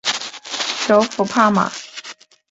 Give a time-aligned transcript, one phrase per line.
[0.87, 1.71] 首府帕马。